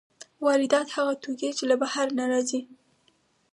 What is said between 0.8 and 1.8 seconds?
هغه توکي دي چې له